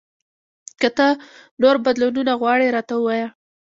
[0.81, 1.07] که ته
[1.61, 3.27] نور بدلونونه غواړې، راته ووایه!